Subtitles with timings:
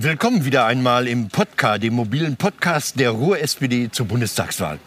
[0.00, 4.78] Willkommen wieder einmal im Podcast, dem mobilen Podcast der Ruhr-SPD zur Bundestagswahl.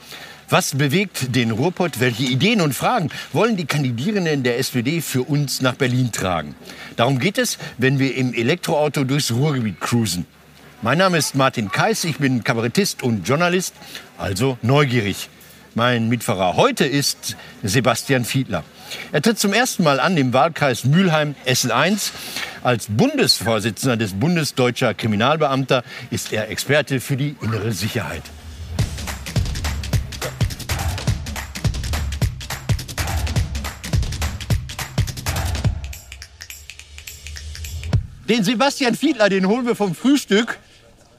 [0.47, 1.99] Was bewegt den Ruhrpott?
[1.99, 6.55] Welche Ideen und Fragen wollen die Kandidierenden der SPD für uns nach Berlin tragen?
[6.95, 10.25] Darum geht es, wenn wir im Elektroauto durchs Ruhrgebiet cruisen.
[10.81, 13.73] Mein Name ist Martin Kais, ich bin Kabarettist und Journalist,
[14.17, 15.27] also neugierig.
[15.75, 18.63] Mein Mitfahrer heute ist Sebastian Fiedler.
[19.11, 22.11] Er tritt zum ersten Mal an im Wahlkreis Mülheim Essen 1.
[22.63, 28.23] Als Bundesvorsitzender des Bundes Deutscher Kriminalbeamter ist er Experte für die innere Sicherheit.
[38.29, 40.57] Den Sebastian Fiedler, den holen wir vom Frühstück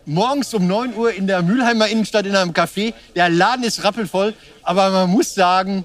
[0.06, 2.94] morgens um 9 Uhr in der Mülheimer Innenstadt in einem Café.
[3.14, 5.84] Der Laden ist rappelvoll, aber man muss sagen,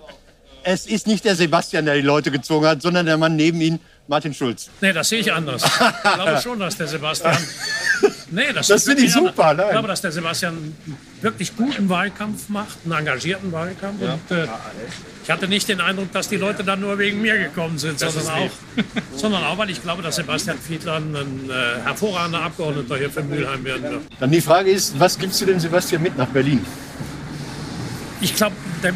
[0.67, 3.79] es ist nicht der Sebastian, der die Leute gezogen hat, sondern der Mann neben ihm,
[4.09, 4.69] Martin Schulz.
[4.81, 5.63] Nee, das sehe ich anders.
[5.63, 7.37] Ich glaube schon, dass der Sebastian.
[8.31, 9.67] Nee, das, Das finde ich super, nein.
[9.67, 14.01] Ich glaube, dass der Sebastian einen wirklich guten Wahlkampf macht, einen engagierten Wahlkampf.
[14.01, 14.47] Und, äh,
[15.23, 18.27] ich hatte nicht den Eindruck, dass die Leute dann nur wegen mir gekommen sind, sondern
[18.27, 18.51] auch,
[19.15, 23.63] sondern auch, weil ich glaube, dass Sebastian Fiedler ein äh, hervorragender Abgeordneter hier für Mülheim
[23.63, 24.01] werden wird.
[24.19, 26.65] Dann die Frage ist, was gibst du dem Sebastian mit nach Berlin?
[28.19, 28.95] Ich glaube, dem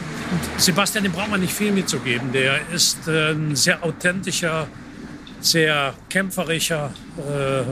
[0.57, 2.31] Sebastian, dem braucht man nicht viel mitzugeben.
[2.31, 4.67] Der ist äh, ein sehr authentischer,
[5.39, 7.63] sehr kämpferischer äh,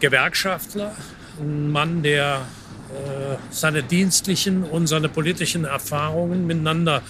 [0.00, 0.94] Gewerkschaftler.
[1.40, 2.42] Ein Mann, der
[2.88, 7.02] äh, seine dienstlichen und seine politischen Erfahrungen miteinander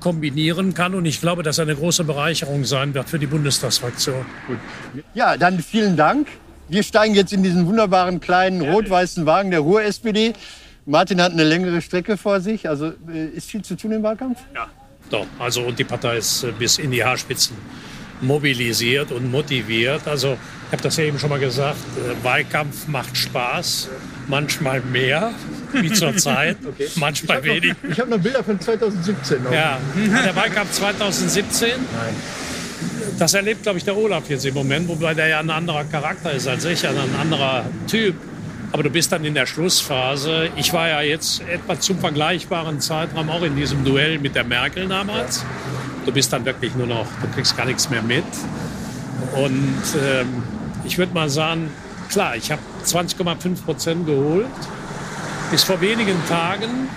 [0.00, 0.94] kombinieren kann.
[0.94, 4.24] Und ich glaube, dass er eine große Bereicherung sein wird für die Bundestagsfraktion.
[5.14, 6.28] Ja, dann vielen Dank.
[6.68, 10.34] Wir steigen jetzt in diesen wunderbaren kleinen rot-weißen Wagen der Ruhr-SPD.
[10.86, 12.68] Martin hat eine längere Strecke vor sich.
[12.68, 14.38] Also äh, ist viel zu tun im Wahlkampf?
[14.54, 14.68] Ja,
[15.10, 15.26] doch.
[15.38, 17.56] Also und die Partei ist äh, bis in die Haarspitzen
[18.20, 20.06] mobilisiert und motiviert.
[20.06, 23.88] Also ich habe das ja eben schon mal gesagt, äh, Wahlkampf macht Spaß,
[24.28, 25.32] manchmal mehr,
[25.72, 26.56] wie zurzeit,
[26.94, 27.74] manchmal wenig.
[27.90, 29.42] Ich habe noch Bilder von 2017.
[29.42, 29.52] Noch.
[29.52, 29.78] Ja,
[30.24, 31.72] der Wahlkampf 2017,
[33.18, 36.32] das erlebt, glaube ich, der Olaf jetzt im Moment, wobei der ja ein anderer Charakter
[36.32, 38.14] ist als ich, ein anderer Typ.
[38.76, 40.50] Aber du bist dann in der Schlussphase.
[40.54, 44.86] Ich war ja jetzt etwa zum vergleichbaren Zeitraum auch in diesem Duell mit der Merkel
[44.86, 45.46] damals.
[46.04, 48.26] Du bist dann wirklich nur noch, du kriegst gar nichts mehr mit.
[49.34, 50.42] Und ähm,
[50.84, 51.70] ich würde mal sagen,
[52.10, 54.44] klar, ich habe 20,5 Prozent geholt.
[55.50, 56.90] Bis vor wenigen Tagen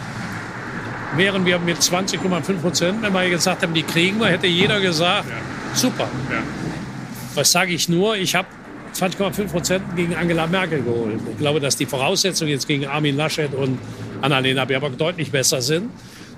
[1.16, 5.30] wären wir mit 20,5 Prozent, wenn wir gesagt haben, die kriegen wir, hätte jeder gesagt,
[5.74, 6.10] super.
[7.36, 8.18] Was sage ich nur?
[8.18, 8.50] Ich habe
[9.00, 11.20] 20,5 Prozent gegen Angela Merkel geholt.
[11.32, 13.80] Ich glaube, dass die Voraussetzungen jetzt gegen Armin Laschet und
[14.22, 15.90] Annalena Baerbock deutlich besser sind.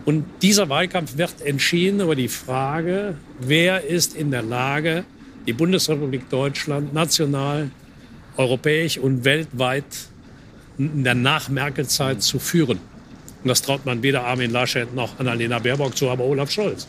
[0.05, 5.05] Und dieser Wahlkampf wird entschieden über die Frage, wer ist in der Lage,
[5.47, 7.71] die Bundesrepublik Deutschland national,
[8.37, 9.85] europäisch und weltweit
[10.77, 12.79] in der Nach-Merkel-Zeit zu führen.
[13.43, 16.87] Und das traut man weder Armin Laschet noch Annalena Baerbock zu, aber Olaf Scholz.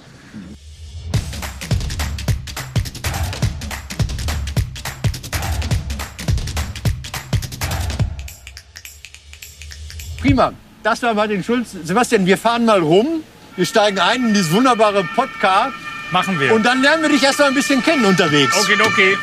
[10.23, 10.53] Prima.
[10.85, 11.73] Das war Martin Schulz.
[11.83, 13.25] Sebastian, wir fahren mal rum.
[13.57, 15.75] Wir steigen ein in dieses wunderbare Podcast.
[16.13, 16.55] Machen wir.
[16.55, 18.57] Und dann lernen wir dich erst mal ein bisschen kennen unterwegs.
[18.57, 19.17] okay, okay.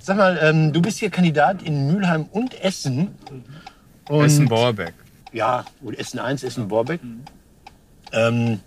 [0.00, 3.14] Sag mal, ähm, du bist hier Kandidat in Mülheim und Essen.
[4.08, 4.94] Und, Essen-Borbeck.
[5.32, 7.00] Ja, und Essen 1, Essen Borbeck.
[8.12, 8.58] Ähm,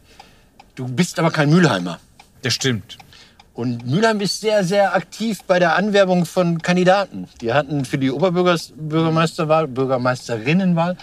[0.75, 1.99] du bist aber kein Mülheimer.
[2.41, 2.97] Das stimmt.
[3.57, 7.27] Und Mülheim ist sehr, sehr aktiv bei der Anwerbung von Kandidaten.
[7.41, 10.95] Die hatten für die Oberbürgermeisterwahl, Bürgermeisterinnenwahl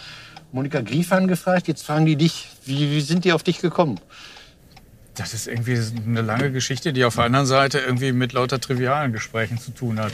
[0.53, 1.67] Monika Griefahn gefragt.
[1.67, 3.99] Jetzt fragen die dich, wie, wie sind die auf dich gekommen?
[5.17, 5.77] Das ist irgendwie
[6.07, 9.99] eine lange Geschichte, die auf der anderen Seite irgendwie mit lauter trivialen Gesprächen zu tun
[9.99, 10.13] hat.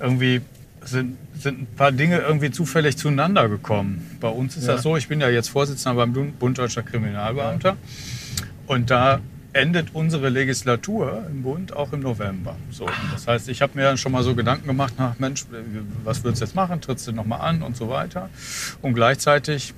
[0.00, 0.40] Irgendwie
[0.84, 4.16] sind, sind ein paar Dinge irgendwie zufällig zueinander gekommen.
[4.20, 4.72] Bei uns ist Ja.
[4.72, 7.76] das so, ich bin ja jetzt Vorsitzender beim Bund Bund Deutscher Kriminalbeamter.
[8.66, 9.20] Und da
[9.58, 12.56] endet unsere Legislatur im Bund auch im November.
[12.70, 15.44] So, das heißt, ich habe mir schon mal so Gedanken gemacht, na Mensch,
[16.04, 16.80] was würdest du jetzt machen?
[16.80, 18.30] Trittst du noch mal an und so weiter?
[18.82, 19.74] Und gleichzeitig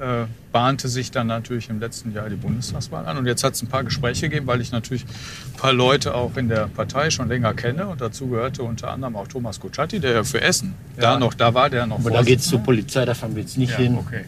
[0.00, 3.18] äh, bahnte sich dann natürlich im letzten Jahr die Bundestagswahl an.
[3.18, 6.36] Und jetzt hat es ein paar Gespräche gegeben, weil ich natürlich ein paar Leute auch
[6.36, 7.86] in der Partei schon länger kenne.
[7.86, 11.52] Und dazu gehörte unter anderem auch Thomas Kutschaty, der ja für Essen da noch da
[11.54, 13.76] war, der noch Aber da geht's zur Vorsitzender- Polizei, da fahren wir jetzt nicht ja,
[13.76, 13.96] hin.
[13.98, 14.24] okay.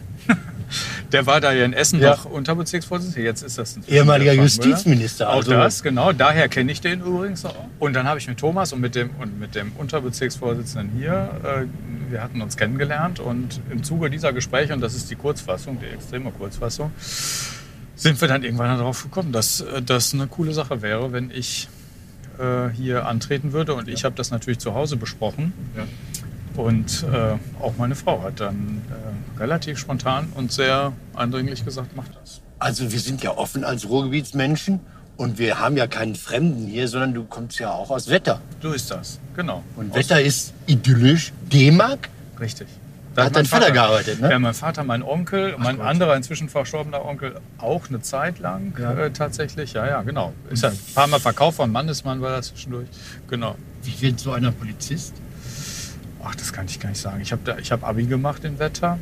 [1.13, 2.11] Der war da ja in Essen Ja.
[2.11, 3.21] noch Unterbezirksvorsitzender.
[3.21, 4.33] Jetzt ist das ein Ehemaliger.
[4.33, 6.11] Justizminister, Auch also- das, genau.
[6.11, 7.55] Daher kenne ich den übrigens auch.
[7.79, 12.11] Und dann habe ich mit Thomas und mit dem, und mit dem Unterbezirksvorsitzenden hier, äh,
[12.11, 13.19] wir hatten uns kennengelernt.
[13.19, 16.91] Und im Zuge dieser Gespräche, und das ist die Kurzfassung, die extreme Kurzfassung,
[17.95, 21.69] sind wir dann irgendwann darauf gekommen, dass äh, das eine coole Sache wäre, wenn ich
[22.39, 23.75] äh, hier antreten würde.
[23.75, 25.53] Und ich habe das natürlich zu Hause besprochen.
[25.77, 25.83] Ja.
[26.55, 32.07] Und äh, auch meine Frau hat dann äh, relativ spontan und sehr eindringlich gesagt, mach
[32.21, 32.41] das.
[32.59, 34.79] Also wir sind ja offen als Ruhrgebietsmenschen
[35.17, 38.39] und wir haben ja keinen Fremden hier, sondern du kommst ja auch aus Wetter.
[38.61, 39.63] So ist das, genau.
[39.75, 41.33] Und Aus- Wetter ist idyllisch.
[41.51, 42.09] D-Mark?
[42.39, 42.67] Richtig.
[43.15, 44.31] Da hat dein Vater gearbeitet, ne?
[44.31, 48.93] Ja, mein Vater, mein Onkel, mein anderer inzwischen verstorbener Onkel auch eine Zeit lang Ja.
[48.93, 49.73] äh, tatsächlich.
[49.73, 50.33] Ja, ja, genau.
[50.49, 52.87] Ist ja ein paar Mal verkauft von Mannesmann war das zwischendurch.
[53.27, 53.55] Genau.
[53.83, 55.13] Wie wird so einer Polizist?
[56.25, 57.21] Ach, das kann ich gar nicht sagen.
[57.21, 58.97] Ich habe hab Abi gemacht in Wetter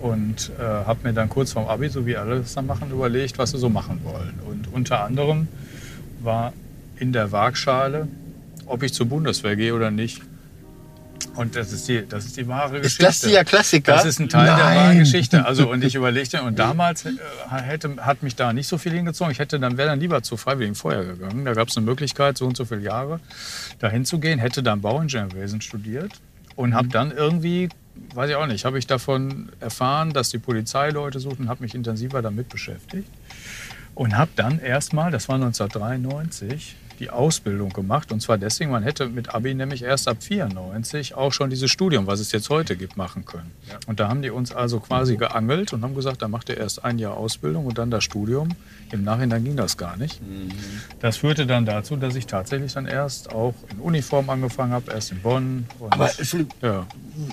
[0.00, 3.38] und äh, habe mir dann kurz vorm Abi, so wie alle das dann machen, überlegt,
[3.38, 4.38] was sie so machen wollen.
[4.48, 5.48] Und unter anderem
[6.20, 6.52] war
[6.98, 8.08] in der Waagschale,
[8.66, 10.22] ob ich zur Bundeswehr gehe oder nicht.
[11.34, 13.04] Und das ist die, das ist die wahre Ist Geschichte.
[13.04, 13.92] das der Klassiker?
[13.92, 14.76] Das ist ein Teil der Nein.
[14.76, 15.46] wahren Geschichte.
[15.46, 17.12] Also und ich überlegte und damals äh,
[17.50, 19.32] hätte, hat mich da nicht so viel hingezogen.
[19.32, 21.44] Ich hätte dann wäre dann lieber zu Freiwilligen Feuer gegangen.
[21.44, 23.18] Da gab es eine Möglichkeit, so und so viele Jahre
[23.78, 24.38] dahin zu gehen.
[24.38, 26.12] Hätte dann Bauingenieurwesen studiert
[26.56, 27.68] und habe dann irgendwie,
[28.14, 31.62] weiß ich auch nicht, habe ich davon erfahren, dass die Polizei Leute sucht und habe
[31.62, 33.08] mich intensiver damit beschäftigt
[33.94, 38.12] und habe dann erstmal, das war 1993, die Ausbildung gemacht.
[38.12, 42.06] Und zwar deswegen, man hätte mit Abi nämlich erst ab 94 auch schon dieses Studium,
[42.06, 43.50] was es jetzt heute gibt, machen können.
[43.86, 46.84] Und da haben die uns also quasi geangelt und haben gesagt, da macht ihr erst
[46.84, 48.50] ein Jahr Ausbildung und dann das Studium.
[48.92, 50.20] Im Nachhinein ging das gar nicht.
[51.00, 55.12] Das führte dann dazu, dass ich tatsächlich dann erst auch in Uniform angefangen habe, erst
[55.12, 55.66] in Bonn.
[55.78, 56.86] Und Aber Entschuldigung, ja.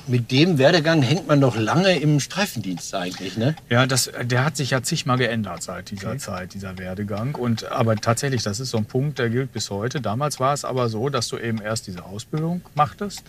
[0.07, 3.55] Mit dem Werdegang hängt man doch lange im Streifendienst eigentlich, ne?
[3.69, 7.35] Ja, das, der hat sich ja zigmal geändert seit dieser Zeit, dieser Werdegang.
[7.35, 10.01] Und, aber tatsächlich, das ist so ein Punkt, der gilt bis heute.
[10.01, 13.23] Damals war es aber so, dass du eben erst diese Ausbildung machtest.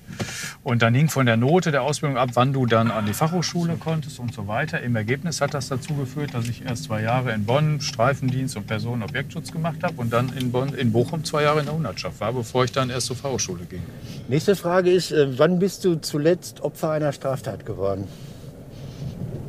[0.62, 3.76] Und dann hing von der Note der Ausbildung ab, wann du dann an die Fachhochschule
[3.76, 4.80] konntest und so weiter.
[4.80, 8.66] Im Ergebnis hat das dazu geführt, dass ich erst zwei Jahre in Bonn Streifendienst und
[8.66, 12.32] Personenobjektschutz gemacht habe und dann in, Bonn, in Bochum zwei Jahre in der Hundertschaft war,
[12.32, 13.82] bevor ich dann erst zur Fachhochschule ging.
[14.28, 18.06] Nächste Frage ist, äh, wann bist du zuletzt Opfer einer Straftat geworden?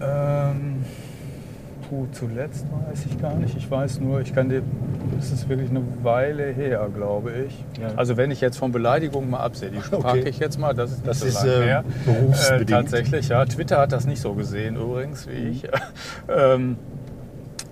[0.02, 0.84] Ähm,
[1.90, 3.56] puh, zuletzt weiß ich gar nicht.
[3.56, 4.64] Ich weiß nur, ich kann dir,
[5.16, 7.64] das ist wirklich eine Weile her, glaube ich.
[7.80, 7.90] Ja.
[7.96, 10.02] Also wenn ich jetzt von Beleidigungen mal absehe, die Okay.
[10.02, 11.84] packe ich jetzt mal, das ist nicht Das so ist, lange äh, her.
[12.06, 12.70] berufsbedingt.
[12.70, 13.46] Äh, tatsächlich, ja.
[13.46, 15.68] Twitter hat das nicht so gesehen übrigens wie ich.
[16.30, 16.78] ähm,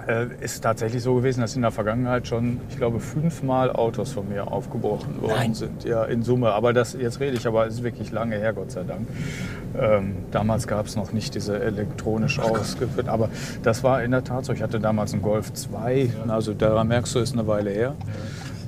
[0.10, 4.28] äh, ist tatsächlich so gewesen, dass in der Vergangenheit schon, ich glaube, fünfmal Autos von
[4.28, 5.54] mir aufgebrochen worden Nein.
[5.54, 5.84] sind.
[5.84, 6.52] Ja, in Summe.
[6.52, 9.08] Aber das, jetzt rede ich, aber es ist wirklich lange her, Gott sei Dank.
[9.80, 13.08] Ähm, damals gab es noch nicht diese elektronisch ausgeführt.
[13.08, 13.30] Aber
[13.62, 14.54] das war in der Tat so.
[14.54, 16.10] Ich hatte damals einen Golf 2.
[16.28, 17.96] Also daran merkst du, ist eine Weile her.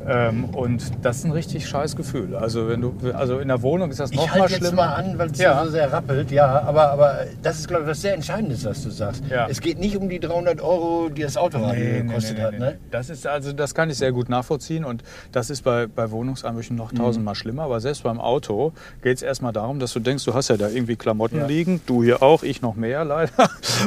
[0.08, 2.36] Ähm, und das ist ein richtig scheiß Gefühl.
[2.36, 4.86] Also, wenn du, also in der Wohnung ist das noch Ich mal halte jetzt schlimmer.
[4.88, 5.64] mal an, weil es Ja.
[5.64, 6.32] so sehr rappelt.
[6.32, 9.24] Ja, aber, aber das ist, glaube ich, was sehr Entscheidendes, was du sagst.
[9.30, 9.48] Ja.
[9.50, 12.58] Es geht nicht um die 300 Euro, die das Auto gekostet hat.
[12.60, 12.78] Ne?
[12.90, 16.76] Das ist also, das kann ich sehr gut nachvollziehen und das ist bei, bei Wohnungseinbrüchen
[16.76, 16.82] Mhm.
[16.82, 17.64] noch tausendmal schlimmer.
[17.64, 20.68] Aber selbst beim Auto geht es erstmal darum, dass du denkst, du hast ja da
[20.70, 21.46] irgendwie Klamotten Ja.
[21.46, 23.32] liegen, du hier auch, ich noch mehr leider.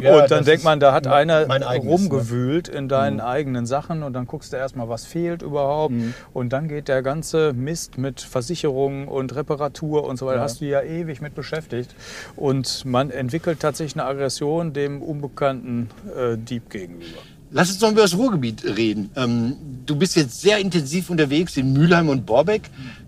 [0.03, 1.81] Ja, und dann denkt man, da hat einer eigenes, ne?
[1.83, 1.89] Mhm.
[1.89, 5.95] rumgewühlt in deinen eigenen Sachen und dann guckst du erstmal, was fehlt überhaupt.
[6.33, 10.67] Und dann geht der ganze Mist mit Versicherungen und Reparatur und so weiter, hast du
[10.67, 11.95] ja ewig mit beschäftigt.
[12.37, 17.05] Und man entwickelt tatsächlich eine Aggression dem unbekannten äh, Dieb gegenüber.
[17.51, 19.11] Lass uns doch über das Ruhrgebiet reden.
[19.15, 19.56] Ähm,
[19.87, 22.62] du bist jetzt sehr intensiv unterwegs in Mülheim und Borbeck.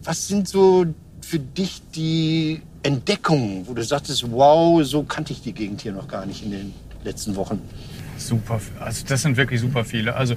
[0.04, 0.86] Was sind so
[1.20, 6.06] für dich die Entdeckungen, wo du sagtest, wow, so kannte ich die Gegend hier noch
[6.06, 7.60] gar nicht in den letzten Wochen?
[8.16, 10.14] Super, also das sind wirklich super viele.
[10.14, 10.36] Also,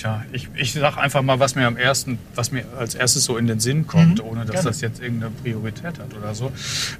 [0.00, 3.36] tja, ich, ich sag einfach mal, was mir am ersten, was mir als erstes so
[3.36, 4.68] in den Sinn kommt, ohne dass gerne.
[4.68, 6.52] das jetzt irgendeine Priorität hat oder so.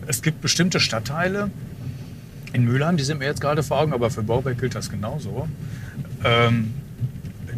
[0.07, 1.51] Es gibt bestimmte Stadtteile
[2.53, 5.49] in Mülheim, die sind mir jetzt gerade vor Augen, aber für Bauberg gilt das genauso.
[6.25, 6.75] Ähm,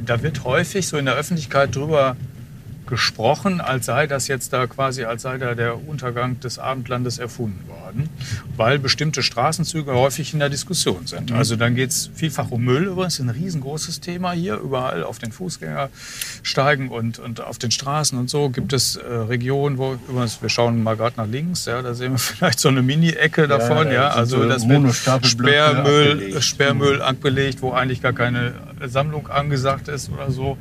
[0.05, 2.17] da wird häufig so in der Öffentlichkeit drüber
[2.93, 7.67] gesprochen, als sei das jetzt da quasi, als sei da der Untergang des Abendlandes erfunden
[7.67, 8.11] worden,
[8.59, 11.33] weil bestimmte Straßenzüge häufig in der Diskussion sind.
[11.33, 15.33] Also dann geht es vielfach um Müll, übrigens ein riesengroßes Thema hier, überall auf den
[15.33, 20.51] Fußgängersteigen und, und auf den Straßen und so gibt es äh, Regionen, wo, übrigens, wir
[20.51, 23.93] schauen mal gerade nach links, ja, da sehen wir vielleicht so eine Mini-Ecke davon, da
[23.93, 26.45] ja, sind also so das wird Sperrmüll, abgelegt.
[26.45, 28.53] Sperrmüll abgelegt, wo eigentlich gar keine
[28.85, 30.59] Sammlung angesagt ist oder so.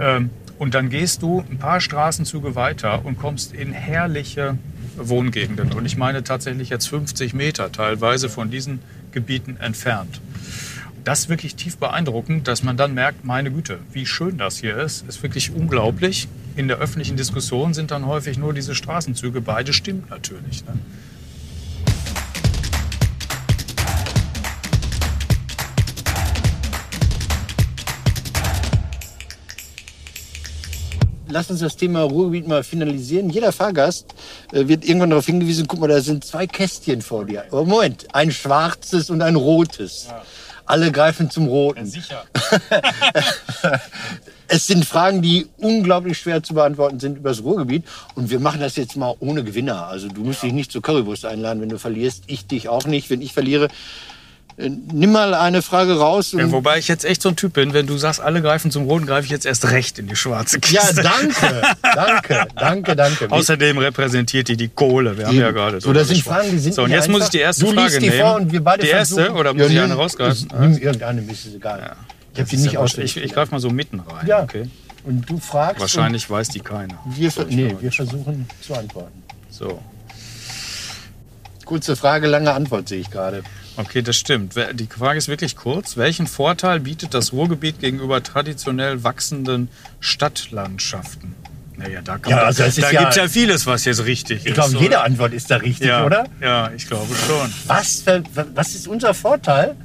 [0.00, 4.58] Ähm, und dann gehst du ein paar Straßenzüge weiter und kommst in herrliche
[4.96, 5.72] Wohngegenden.
[5.72, 8.80] Und ich meine tatsächlich jetzt 50 Meter teilweise von diesen
[9.12, 10.20] Gebieten entfernt.
[11.04, 14.76] Das ist wirklich tief beeindruckend, dass man dann merkt, meine Güte, wie schön das hier
[14.76, 15.08] ist.
[15.08, 16.28] Ist wirklich unglaublich.
[16.56, 19.40] In der öffentlichen Diskussion sind dann häufig nur diese Straßenzüge.
[19.40, 20.66] Beide stimmt natürlich.
[20.66, 20.72] Ne?
[31.28, 33.30] Lass uns das Thema Ruhrgebiet mal finalisieren.
[33.30, 34.06] Jeder Fahrgast
[34.52, 37.44] äh, wird irgendwann darauf hingewiesen, guck mal, da sind zwei Kästchen vor dir.
[37.50, 40.08] Oh, Moment, ein schwarzes und ein rotes.
[40.66, 41.86] Alle greifen zum Roten.
[41.86, 42.24] Sicher.
[44.50, 47.84] Es sind Fragen, die unglaublich schwer zu beantworten sind über das Ruhrgebiet.
[48.14, 49.86] Und wir machen das jetzt mal ohne Gewinner.
[49.88, 52.24] Also du musst dich nicht zur Currywurst einladen, wenn du verlierst.
[52.28, 53.68] Ich dich auch nicht, wenn ich verliere.
[54.58, 56.32] Äh, Nimm mal eine Frage raus.
[56.32, 58.84] Ja, wobei ich jetzt echt so ein Typ bin, wenn du sagst, alle greifen zum
[58.84, 61.02] Roten, greife ich jetzt erst recht in die schwarze ja, Kiste.
[61.02, 61.62] danke,
[61.94, 63.26] danke, danke, danke.
[63.30, 65.16] Außerdem repräsentiert die die Kohle.
[65.16, 66.22] Wir haben ja gerade So, das sind.
[66.22, 68.20] Fragen, die sind So, und jetzt muss ich die erste du Frage die nehmen.
[68.20, 70.48] vor und wir beide die erste oder muss Ja, ich eine rausgreifen?
[70.60, 71.96] Nimm irgendeine, mir ist es egal.
[72.34, 73.16] Ich habe die nicht ja auswendig.
[73.16, 74.26] Ich, ich greife mal so mitten rein.
[74.26, 74.42] Ja.
[74.42, 74.68] Okay.
[75.04, 75.80] Und du fragst.
[75.80, 76.98] Wahrscheinlich weiß die keiner.
[77.06, 79.22] Wir, nee, wir versuchen zu antworten.
[79.50, 79.80] So.
[81.68, 83.42] Kurze Frage, lange Antwort sehe ich gerade.
[83.76, 84.54] Okay, das stimmt.
[84.72, 85.98] Die Frage ist wirklich kurz.
[85.98, 89.68] Welchen Vorteil bietet das Ruhrgebiet gegenüber traditionell wachsenden
[90.00, 91.34] Stadtlandschaften?
[91.76, 94.46] Naja, da, Ja, also ist da ja- gibt es ja vieles, was jetzt richtig Ich
[94.46, 94.54] ist.
[94.54, 94.80] glaube, oder?
[94.80, 96.24] jede Antwort ist da richtig, ja, oder?
[96.40, 97.52] Ja, ich glaube schon.
[97.66, 98.22] Was, für,
[98.54, 99.76] was ist unser Vorteil?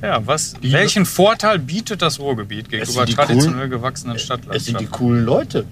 [0.00, 4.90] Ja, was, welchen Vorteil bietet das Ruhrgebiet gegenüber traditionell coolen- gewachsenen Es sind die Stadtlandschaften?
[4.92, 5.64] coolen Leute.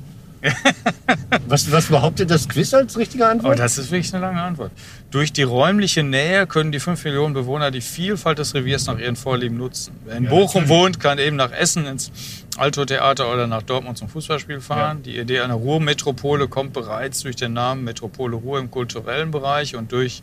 [1.49, 3.59] was, was behauptet das Quiz als richtige Oh, Antwort?
[3.59, 4.71] das ist wirklich eine lange Antwort.
[5.11, 9.15] Durch die räumliche Nähe können die 5 Millionen Bewohner die Vielfalt des Reviers nach ihren
[9.15, 9.95] Vorlieben nutzen.
[10.05, 12.11] Wer in Bochum wohnt, kann eben nach Essen ins
[12.57, 15.03] Alto-Theater oder nach Dortmund zum Fußballspiel fahren.
[15.05, 19.93] Die Idee einer Ruhrmetropole kommt bereits durch den Namen Metropole Ruhr im kulturellen Bereich und
[19.93, 20.23] durch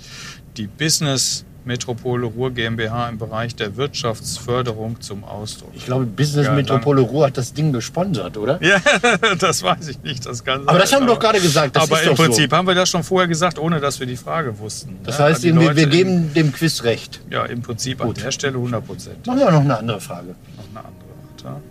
[0.57, 5.72] die Business Metropole Ruhr GmbH im Bereich der Wirtschaftsförderung zum Ausdruck.
[5.74, 8.62] ich glaube, Business Ja, Metropole Ruhr hat das Ding gesponsert, oder?
[8.62, 8.77] Ja,
[9.39, 10.25] das weiß ich nicht.
[10.25, 11.75] Das kann Aber das haben wir doch gerade gesagt.
[11.75, 12.24] Das aber im doch so.
[12.24, 14.98] Prinzip haben wir das schon vorher gesagt, ohne dass wir die Frage wussten.
[15.03, 17.22] Das Ja, heißt, wir, wir geben dem Quiz recht.
[17.29, 19.25] Ja, im Prinzip an der Stelle 100 Prozent.
[19.25, 20.36] Machen wir noch eine andere Frage.
[20.58, 21.03] Noch eine andere.
[21.43, 21.62] Warte.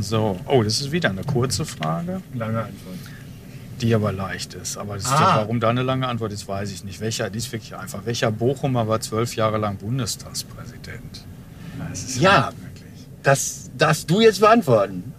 [0.00, 2.96] So, oh, das ist wieder eine kurze Frage, Lange Antwort.
[3.80, 4.76] Die aber leicht ist.
[4.76, 5.20] Aber ist Ah.
[5.20, 7.00] ja, warum da eine lange Antwort ist, weiß ich nicht.
[7.00, 8.00] Welcher, die ist wirklich einfach.
[8.04, 11.24] Welcher Bochumer war zwölf Jahre lang Bundestagspräsident?
[11.90, 12.52] Das ist Ja.
[12.60, 13.06] wirklich.
[13.22, 15.12] Das darfst du jetzt beantworten.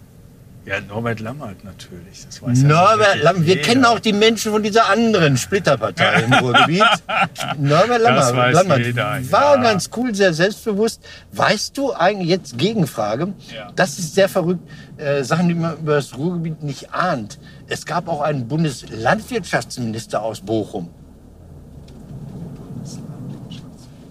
[0.66, 2.26] Ja, Norbert Lammert natürlich.
[2.26, 3.46] Das weiß Norbert Lammert.
[3.46, 3.68] Wir jeder.
[3.68, 6.82] kennen auch die Menschen von dieser anderen Splitterpartei im Ruhrgebiet.
[7.58, 9.62] Norbert Lammert, Lammert jeder, war ja.
[9.62, 11.00] ganz cool, sehr selbstbewusst.
[11.30, 13.32] Weißt du eigentlich jetzt Gegenfrage?
[13.54, 13.70] Ja.
[13.76, 14.68] Das ist sehr verrückt.
[14.96, 17.38] Äh, Sachen, die man über das Ruhrgebiet nicht ahnt.
[17.68, 20.90] Es gab auch einen Bundeslandwirtschaftsminister aus Bochum.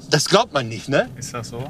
[0.09, 1.09] Das glaubt man nicht, ne?
[1.17, 1.65] Ist das so?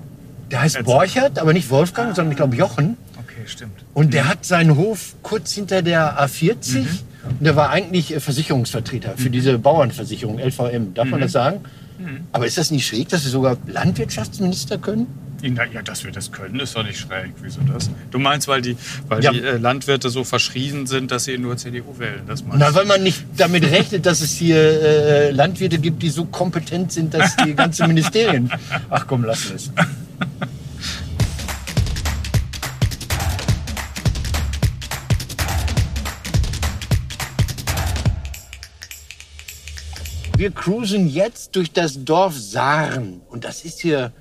[0.51, 0.83] Der heißt.
[0.83, 2.97] Borchert, aber nicht Wolfgang, sondern ich glaube Jochen.
[3.37, 3.73] Okay, stimmt.
[3.93, 9.15] Und der hat seinen Hof kurz hinter der A40 und der war eigentlich äh, Versicherungsvertreter
[9.17, 10.93] für diese Bauernversicherung, LVM.
[10.93, 11.59] Darf man das sagen?
[12.33, 15.07] Aber ist das nicht schräg, dass sie sogar Landwirtschaftsminister können?
[15.41, 17.31] Ja, dass wir das können, ist doch nicht schräg.
[17.41, 17.89] Wieso das?
[18.09, 18.75] Du meinst, weil die,
[19.07, 19.31] weil Ja.
[19.31, 22.21] die äh, Landwirte so verschrien sind, dass sie nur CDU wählen?
[22.25, 26.09] Das meinst Na, weil man nicht damit rechnet, dass es hier äh, Landwirte gibt, die
[26.09, 28.51] so kompetent sind, dass die ganzen Ministerien.
[28.89, 29.71] Ach komm, lassen wir es.
[40.37, 43.21] Wir cruisen jetzt durch das Dorf Saaren.
[43.29, 44.11] Und das ist hier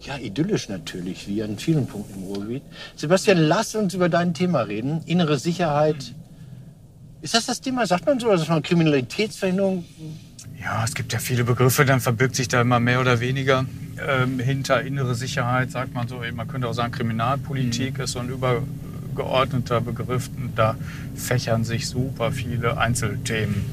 [0.00, 2.62] ja idyllisch natürlich, wie an vielen Punkten im Ruhrgebiet.
[2.94, 5.02] Sebastian, lass uns über dein Thema reden.
[5.06, 6.14] Innere Sicherheit.
[7.20, 7.84] Ist das das Thema?
[7.84, 8.28] Sagt man so?
[8.28, 9.84] Oder sagt man Kriminalitätsverhinderung?
[10.62, 13.64] Ja, es gibt ja viele Begriffe, dann verbirgt sich da immer mehr oder weniger
[14.06, 16.22] ähm, hinter innere Sicherheit, sagt man so.
[16.32, 20.30] Man könnte auch sagen, Kriminalpolitik ist so ein übergeordneter Begriff.
[20.36, 20.76] Und da
[21.16, 23.64] fächern sich super viele Einzelthemen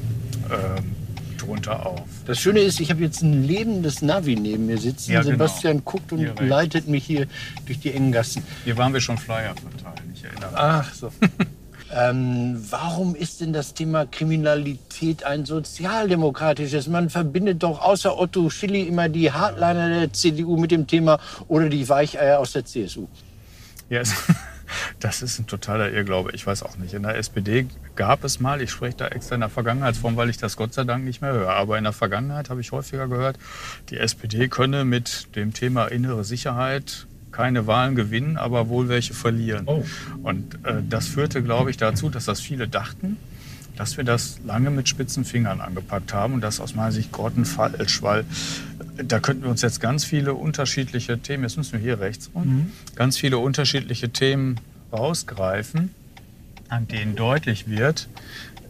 [0.50, 1.03] ähm,
[1.44, 2.02] drunter auf.
[2.26, 5.12] Das Schöne ist, ich habe jetzt ein lebendes Navi neben mir sitzen.
[5.12, 5.32] Ja, genau.
[5.32, 6.40] Sebastian guckt und rechts.
[6.40, 7.26] leitet mich hier
[7.66, 8.42] durch die engen Gassen.
[8.64, 10.58] Hier waren wir schon Flyer verteilen, ich erinnere mich.
[10.58, 11.10] Ach so.
[11.94, 16.88] ähm, warum ist denn das Thema Kriminalität ein sozialdemokratisches?
[16.88, 21.68] Man verbindet doch außer Otto Schilly immer die Hardliner der CDU mit dem Thema oder
[21.68, 23.06] die Weicheier aus der CSU.
[23.90, 24.14] Ja, es-
[25.00, 26.32] das ist ein totaler Irrglaube.
[26.32, 26.94] Ich weiß auch nicht.
[26.94, 27.66] In der SPD
[27.96, 30.84] gab es mal, ich spreche da extra in der Vergangenheitsform, weil ich das Gott sei
[30.84, 31.50] Dank nicht mehr höre.
[31.50, 33.38] Aber in der Vergangenheit habe ich häufiger gehört,
[33.90, 39.64] die SPD könne mit dem Thema innere Sicherheit keine Wahlen gewinnen, aber wohl welche verlieren.
[39.66, 39.84] Oh.
[40.22, 43.16] Und äh, das führte, glaube ich, dazu, dass das viele dachten,
[43.76, 48.02] dass wir das lange mit spitzen Fingern angepackt haben und das aus meiner Sicht grottenfalsch,
[48.02, 48.20] weil
[48.96, 52.30] äh, da könnten wir uns jetzt ganz viele unterschiedliche Themen, jetzt müssen wir hier rechts
[52.34, 54.60] rum, ganz viele unterschiedliche Themen
[54.92, 55.90] rausgreifen,
[56.68, 58.08] an denen deutlich wird,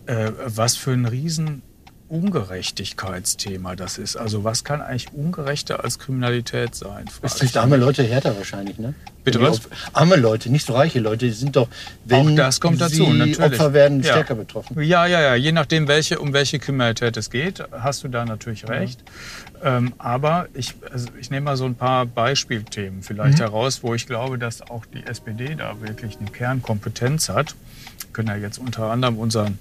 [0.06, 1.62] äh, was für ein riesen
[2.08, 4.16] Ungerechtigkeitsthema das ist.
[4.16, 7.06] Also was kann eigentlich ungerechter als Kriminalität sein?
[7.22, 8.94] Es trifft arme Leute härter wahrscheinlich, ne?
[9.24, 9.62] Bitte was?
[9.94, 11.68] Arme Leute, nicht so reiche Leute, die sind doch,
[12.04, 13.40] wenn Auch das kommt dazu, natürlich.
[13.40, 14.12] Opfer werden, Ja.
[14.12, 14.80] stärker betroffen.
[14.82, 15.34] Ja, ja, ja.
[15.34, 19.02] Je nachdem, welche, um welche Kriminalität es geht, hast du da natürlich recht.
[19.62, 24.06] Ähm, aber ich, also ich nehme mal so ein paar Beispielthemen vielleicht heraus, wo ich
[24.06, 27.54] glaube, dass auch die SPD da wirklich eine Kernkompetenz hat.
[28.00, 29.58] Wir können ja jetzt unter anderem unseren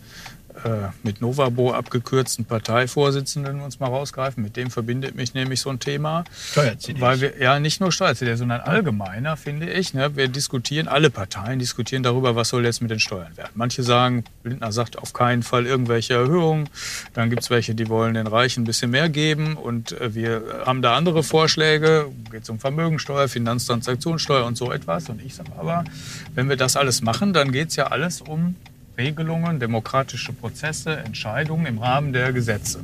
[0.63, 4.43] äh, mit Novabo abgekürzten Parteivorsitzenden uns mal rausgreifen.
[4.43, 6.23] Mit dem verbindet mich nämlich so ein Thema.
[6.51, 7.01] Steuer-CDs.
[7.01, 9.93] Weil wir, ja, nicht nur Steuer-CD, sondern allgemeiner, finde ich.
[9.93, 10.15] Ne?
[10.15, 13.51] Wir diskutieren, alle Parteien diskutieren darüber, was soll jetzt mit den Steuern werden.
[13.55, 16.69] Manche sagen, Lindner sagt auf keinen Fall irgendwelche Erhöhungen.
[17.13, 19.55] Dann gibt es welche, die wollen den Reichen ein bisschen mehr geben.
[19.55, 22.07] Und äh, wir haben da andere Vorschläge.
[22.31, 25.09] Geht es um Vermögensteuer, Finanztransaktionssteuer und so etwas.
[25.09, 25.83] Und ich sage aber,
[26.35, 28.55] wenn wir das alles machen, dann geht es ja alles um
[28.97, 32.79] Regelungen, demokratische Prozesse, Entscheidungen im Rahmen der Gesetze.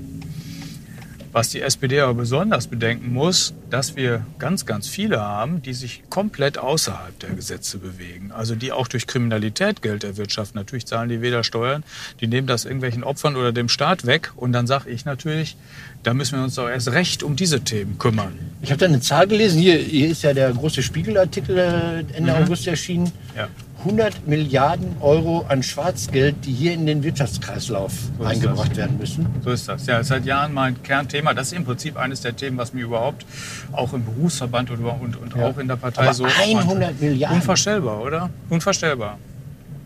[1.32, 6.02] Was die SPD aber besonders bedenken muss, dass wir ganz, ganz viele haben, die sich
[6.10, 8.32] komplett außerhalb der Gesetze bewegen.
[8.32, 10.60] Also die auch durch Kriminalität Geld erwirtschaften.
[10.60, 11.84] Natürlich zahlen die weder Steuern,
[12.20, 14.32] die nehmen das irgendwelchen Opfern oder dem Staat weg.
[14.38, 15.56] Und dann sage ich natürlich,
[16.02, 18.34] da müssen wir uns doch erst recht um diese Themen kümmern.
[18.64, 22.44] Ich habe da eine Zahl gelesen, hier, hier ist ja der große Spiegelartikel Ende Mhm.
[22.44, 23.12] August erschienen.
[23.38, 23.50] Ja.
[23.80, 28.78] 100 Milliarden Euro an Schwarzgeld, die hier in den Wirtschaftskreislauf So eingebracht das.
[28.78, 29.26] werden müssen.
[29.44, 29.86] So ist das.
[29.86, 31.34] Ja, seit Jahren mein Kernthema.
[31.34, 33.26] Das ist im Prinzip eines der Themen, was mir überhaupt
[33.72, 36.26] auch im Berufsverband und, und, und auch in der Partei Aber so.
[36.26, 37.38] 100 Milliarden.
[37.38, 38.30] Unvorstellbar, oder?
[38.50, 39.18] Unvorstellbar.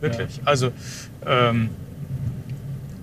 [0.01, 0.41] Wirklich.
[0.43, 0.71] Also,
[1.25, 1.69] ähm,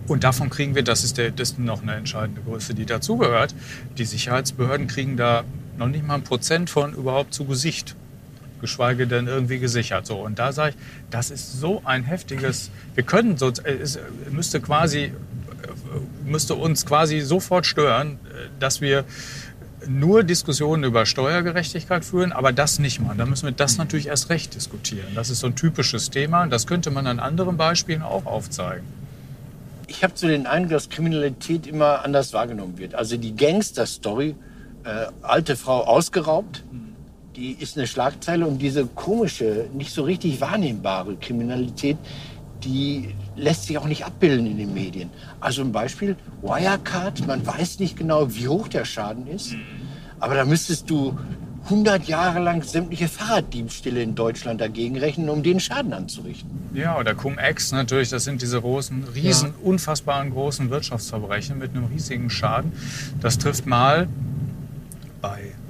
[0.09, 3.55] und davon kriegen wir, das ist, der, das ist noch eine entscheidende Größe, die dazugehört.
[3.97, 5.45] Die Sicherheitsbehörden kriegen da
[5.79, 7.95] noch nicht mal ein Prozent von überhaupt zu Gesicht.
[8.61, 10.07] Geschweige denn irgendwie gesichert.
[10.07, 10.77] So, und da sage ich,
[11.11, 12.71] das ist so ein heftiges.
[12.95, 13.99] Wir können so, äh, es
[14.31, 15.13] müsste quasi, äh,
[16.25, 19.05] müsste uns quasi sofort stören, äh, dass wir
[19.89, 23.19] nur Diskussionen über Steuergerechtigkeit führen, aber das nicht machen.
[23.19, 25.09] Da müssen wir das natürlich erst recht diskutieren.
[25.15, 26.47] Das ist so ein typisches Thema.
[26.47, 28.87] Das könnte man an anderen Beispielen auch aufzeigen.
[29.87, 32.95] Ich habe so den Eindruck, dass Kriminalität immer anders wahrgenommen wird.
[32.95, 34.37] Also die Gangster-Story,
[34.85, 36.63] äh, alte Frau ausgeraubt,
[37.41, 41.97] die ist eine Schlagzeile und diese komische, nicht so richtig wahrnehmbare Kriminalität,
[42.63, 45.09] die lässt sich auch nicht abbilden in den Medien.
[45.41, 49.55] Also ein Beispiel, Wirecard, man weiß nicht genau, wie hoch der Schaden ist,
[50.19, 51.19] aber da müsstest du
[51.65, 56.51] 100 Jahre lang sämtliche Fahrraddiebstähle in Deutschland dagegen rechnen, um den Schaden anzurichten.
[56.75, 62.29] Ja, oder Cum-Ex natürlich, das sind diese großen, riesen, unfassbaren großen Wirtschaftsverbrechen mit einem riesigen
[62.29, 62.73] Schaden.
[63.21, 64.09] Das trifft mal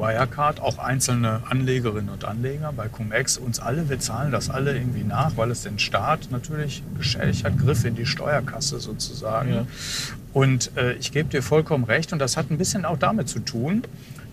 [0.00, 3.88] Wirecard auch einzelne Anlegerinnen und Anleger, bei Cum-Ex uns alle.
[3.88, 7.94] Wir zahlen das alle irgendwie nach, weil es den Staat natürlich geschädigt hat, Griff in
[7.94, 9.68] die Steuerkasse sozusagen.
[10.32, 13.40] Und äh, ich gebe dir vollkommen recht und das hat ein bisschen auch damit zu
[13.40, 13.82] tun,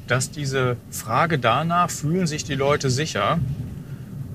[0.08, 3.40] dass diese Frage danach, fühlen sich die Leute sicher,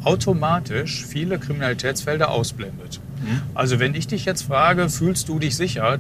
[0.04, 3.00] automatisch viele Kriminalitätsfelder ausblendet.
[3.54, 5.98] Also wenn ich dich jetzt frage, fühlst du dich sicher,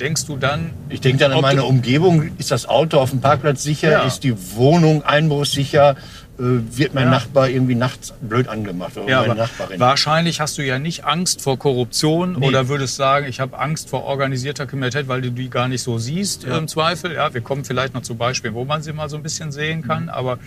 [0.00, 0.70] denkst du dann...
[0.88, 2.30] Ich denke dann an meine Umgebung.
[2.38, 3.90] Ist das Auto auf dem Parkplatz sicher?
[3.90, 4.02] Ja.
[4.02, 5.96] Ist die Wohnung einbruchssicher?
[6.38, 6.42] Äh,
[6.76, 7.10] wird mein Ja.
[7.10, 9.78] Nachbar irgendwie nachts blöd angemacht oder Ja, meine Nachbarin?
[9.78, 12.46] wahrscheinlich hast du ja nicht Angst vor Korruption Nee.
[12.46, 15.98] oder würdest sagen, ich habe Angst vor organisierter Kriminalität, weil du die gar nicht so
[15.98, 16.56] siehst Ja.
[16.56, 17.12] im Zweifel.
[17.12, 19.82] Ja, wir kommen vielleicht noch zu Beispielen, wo man sie mal so ein bisschen sehen
[19.86, 20.04] kann.
[20.04, 20.08] Mhm.
[20.08, 20.38] Aber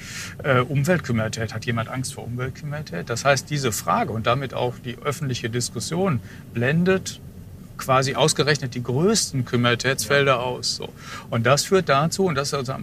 [0.43, 3.07] äh, Umweltkriminalität, hat jemand Angst vor Umweltkriminalität?
[3.09, 6.21] Das heißt, diese Frage und damit auch die öffentliche Diskussion
[6.55, 7.19] blendet
[7.77, 10.75] quasi ausgerechnet die größten Kriminalitätsfelder aus.
[10.75, 10.89] So.
[11.29, 12.73] Und das führt dazu, und das also,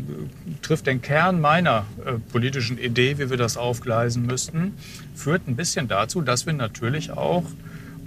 [0.62, 4.74] trifft den Kern meiner äh, politischen Idee, wie wir das aufgleisen müssten,
[5.14, 7.44] führt ein bisschen dazu, dass wir natürlich auch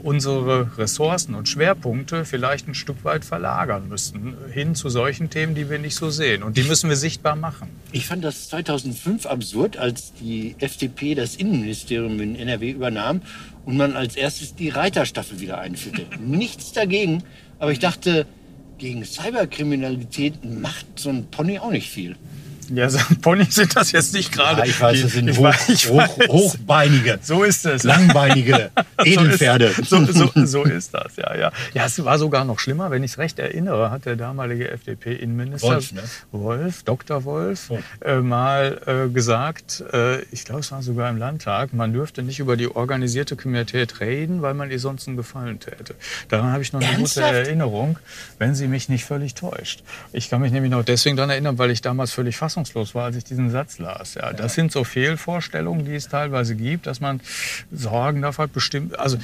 [0.04, 5.70] unsere Ressourcen und Schwerpunkte vielleicht ein Stück weit verlagern müssten hin zu solchen Themen, die
[5.70, 6.44] wir nicht so sehen.
[6.44, 7.70] Und die müssen wir sichtbar machen.
[7.92, 13.22] Ich fand das 2005 absurd, als die FDP das Innenministerium in NRW übernahm
[13.66, 16.06] und man als erstes die Reiterstaffel wieder einführte.
[16.20, 17.24] Nichts dagegen,
[17.60, 18.28] aber ich dachte,
[18.78, 22.18] gegen Cyberkriminalität macht so ein Pony auch nicht viel.
[22.69, 24.62] Ja, so Ponys sind das jetzt nicht gerade.
[24.62, 26.28] Ja, ich weiß, das sind Ich hoch, weiß, ich hoch, weiß.
[26.30, 27.84] hochbeinige, So ist es.
[27.84, 28.71] langbeinige
[29.04, 29.71] Edelpferde.
[29.84, 31.52] So ist, so, so, so ist das, ja, ja.
[31.73, 35.67] Ja, es war sogar noch schlimmer, wenn ich es recht erinnere, hat der damalige FDP-Innenminister
[35.67, 36.02] Wolf, ne?
[36.32, 37.23] Wolf, Dr.
[37.26, 37.80] Wolf, Oh.
[38.06, 42.39] äh, mal äh, gesagt, äh, ich glaube, es war sogar im Landtag, man dürfte nicht
[42.39, 45.95] über die organisierte Kriminalität reden, weil man ihr sonst einen Gefallen täte.
[46.30, 47.28] Daran habe ich noch eine Ernsthaft?
[47.28, 47.97] gute Erinnerung,
[48.39, 49.84] wenn sie mich nicht völlig täuscht.
[50.12, 52.62] Ich kann mich nämlich noch deswegen daran erinnern, weil ich damals völlig fassungslos
[52.95, 54.15] war, als ich diesen Satz las.
[54.15, 57.19] Ja, das sind so Fehlvorstellungen, die es teilweise gibt, dass man
[57.71, 59.17] Sorgen darf hat, bestimmt, also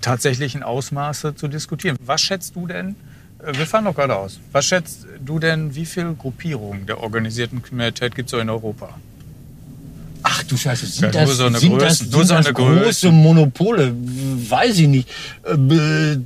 [0.00, 1.96] tatsächlich in Ausmaße zu diskutieren.
[2.04, 2.94] Was schätzt du denn,
[3.44, 4.38] Äh, Wir fahren doch geradeaus.
[4.52, 8.88] Was schätzt du denn, wie viele Gruppierungen der organisierten Kriminalität gibt es so in Europa?
[10.22, 12.34] Ach du Scheiße, sind Ja, nur das, so eine sind Größen- das, nur sind so
[12.34, 13.10] das eine große Größe.
[13.10, 13.92] Monopole?
[14.48, 15.08] Weiß ich nicht.
[15.44, 16.18] Äh,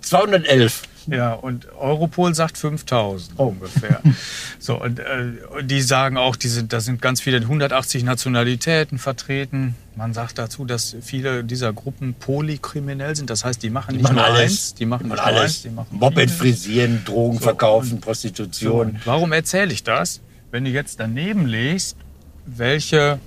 [0.00, 0.82] 211.
[1.08, 3.46] Ja, und Europol sagt 5000 Oh.
[3.48, 4.00] ungefähr.
[4.58, 9.74] So, und äh, die sagen auch, die sind, da sind ganz viele 180 Nationalitäten vertreten.
[9.94, 13.28] Man sagt dazu, dass viele dieser Gruppen polykriminell sind.
[13.28, 14.40] Das heißt, die machen Die nicht machen nur alles.
[14.40, 15.40] eins, die machen Die machen alles.
[15.42, 18.80] eins, die machen Moped frisieren, Drogen So, verkaufen, So, Prostitution.
[18.92, 20.22] und warum erzähle ich das?
[20.50, 21.96] Wenn du jetzt daneben legst,
[22.46, 23.18] welche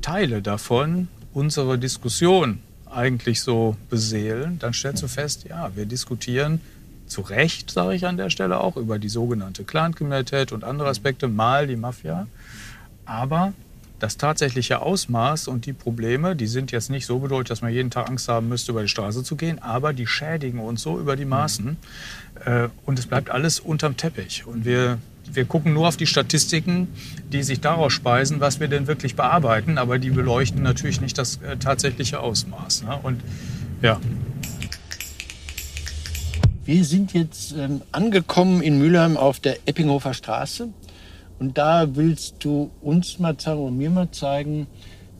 [0.00, 2.58] Teile davon unsere Diskussion
[2.92, 6.60] eigentlich so beseelen, dann stellst du fest, ja, wir diskutieren
[7.06, 11.28] zu Recht, sage ich an der Stelle auch, über die sogenannte Clankriminalität und andere Aspekte,
[11.28, 12.26] mal die Mafia.
[13.04, 13.52] Aber
[14.02, 17.90] das tatsächliche Ausmaß und die Probleme, die sind jetzt nicht so bedeutet, dass man jeden
[17.90, 21.14] Tag Angst haben müsste, über die Straße zu gehen, aber die schädigen uns so über
[21.14, 21.76] die Maßen.
[22.44, 24.44] Äh, und es bleibt alles unterm Teppich.
[24.44, 24.98] Und wir,
[25.32, 26.88] wir gucken nur auf die Statistiken,
[27.32, 31.36] die sich daraus speisen, was wir denn wirklich bearbeiten, aber die beleuchten natürlich nicht das
[31.36, 32.84] äh, tatsächliche Ausmaß.
[32.84, 32.98] Ne?
[33.02, 33.20] Und
[33.82, 33.98] ja,
[36.64, 40.68] Wir sind jetzt ähm, angekommen in Mülheim auf der Eppinghofer Straße.
[41.40, 44.68] Und da willst du uns mal zeigen und mir mal zeigen,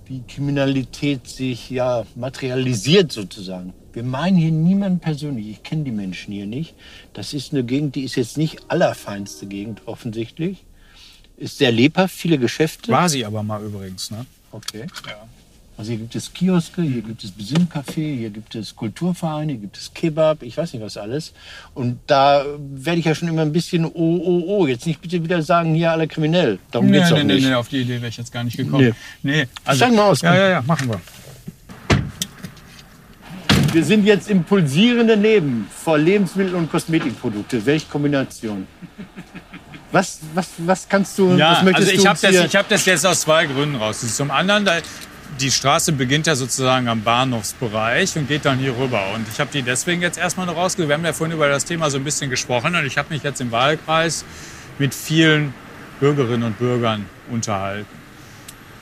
[0.07, 3.75] wie Kriminalität sich ja materialisiert sozusagen.
[3.93, 5.49] Wir meinen hier niemanden persönlich.
[5.49, 6.75] Ich kenne die Menschen hier nicht.
[7.15, 10.65] Das ist eine Gegend, die ist jetzt nicht allerfeinste Gegend offensichtlich.
[11.37, 12.91] Ist sehr lebhaft, viele Geschäfte.
[12.93, 14.11] war sie aber mal übrigens.
[14.11, 14.25] Ne?
[14.51, 14.87] Okay.
[15.07, 15.17] Ja.
[15.79, 19.79] Also hier gibt es Kioske, hier gibt es Besinncafé, hier gibt es Kulturvereine, hier gibt
[19.79, 21.33] es Kebab, ich weiß nicht was alles.
[21.75, 25.25] Und da werde ich ja schon immer ein bisschen, oh, oh, oh, jetzt nicht bitte
[25.25, 26.59] wieder sagen, hier alle kriminell.
[26.71, 27.47] Darum Nee, geht's nee, auch nee, nicht.
[27.47, 28.95] nee, auf die Idee wäre ich jetzt gar nicht gekommen.
[29.23, 29.47] Nee.
[29.65, 31.01] also, Steig mal aus, Ja, ja, ja, machen wir.
[33.73, 37.65] Wir sind jetzt im pulsierenden Leben vor Lebensmittel- und Kosmetikprodukte.
[37.65, 38.67] Welche Kombination?
[39.91, 42.85] Was, was, was kannst du, Ja, was möchtest also ich habe das, ich hab das
[42.85, 44.01] jetzt aus zwei Gründen raus.
[44.15, 44.69] Zum anderen,
[45.41, 49.03] die Straße beginnt ja sozusagen am Bahnhofsbereich und geht dann hier rüber.
[49.15, 50.89] Und ich habe die deswegen jetzt erstmal noch rausgesucht.
[50.89, 53.23] Wir haben ja vorhin über das Thema so ein bisschen gesprochen und ich habe mich
[53.23, 54.25] jetzt im Wahlkreis
[54.79, 55.55] mit vielen
[56.01, 57.87] Bürgerinnen und Bürgern unterhalten.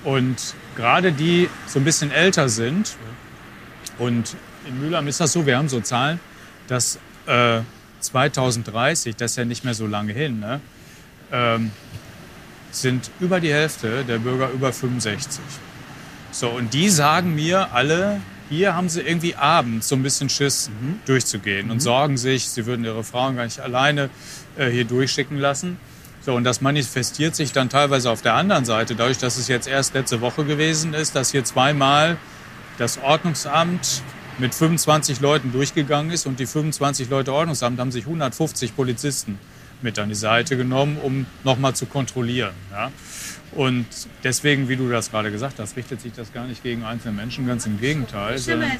[0.02, 2.96] Und gerade die so ein bisschen älter sind,
[4.00, 4.34] und
[4.66, 6.20] in Mülheim ist das so, wir haben so Zahlen,
[6.66, 7.60] dass äh,
[8.00, 10.60] 2030, das ist ja nicht mehr so lange hin, ne,
[11.32, 11.70] ähm,
[12.70, 15.42] sind über die Hälfte der Bürger über 65.
[16.32, 20.70] So, und die sagen mir alle, hier haben sie irgendwie abends so ein bisschen Schiss
[21.06, 24.10] durchzugehen und sorgen sich, sie würden ihre Frauen gar nicht alleine
[24.56, 25.78] äh, hier durchschicken lassen.
[26.20, 29.66] So, und das manifestiert sich dann teilweise auf der anderen Seite, dadurch, dass es jetzt
[29.66, 32.18] erst letzte Woche gewesen ist, dass hier zweimal
[32.78, 34.02] das Ordnungsamt
[34.40, 39.38] mit 25 Leuten durchgegangen ist und die 25 Leute Ordnungsamt haben sich 150 Polizisten
[39.82, 42.54] mit an die Seite genommen, um nochmal zu kontrollieren.
[42.70, 42.90] Ja?
[43.52, 43.86] Und
[44.24, 47.46] deswegen, wie du das gerade gesagt hast, richtet sich das gar nicht gegen einzelne Menschen,
[47.46, 48.38] ganz im Gegenteil.
[48.38, 48.72] sondern